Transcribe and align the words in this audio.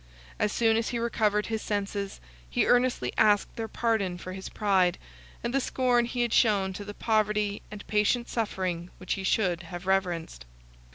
As 0.39 0.51
soon 0.51 0.77
as 0.77 0.89
he 0.89 0.97
recovered 0.97 1.45
his 1.45 1.61
senses, 1.61 2.19
he 2.49 2.65
earnestly 2.65 3.13
asked 3.19 3.55
their 3.55 3.67
pardon 3.67 4.17
for 4.17 4.33
his 4.33 4.49
pride, 4.49 4.97
and 5.43 5.53
the 5.53 5.61
scorn 5.61 6.05
he 6.05 6.21
had 6.21 6.33
shown 6.33 6.73
to 6.73 6.83
the 6.83 6.95
poverty 6.95 7.61
and 7.69 7.85
patient 7.85 8.27
suffering 8.27 8.89
which 8.97 9.13
he 9.13 9.23
should 9.23 9.61
have 9.61 9.85
reverenced. 9.85 10.43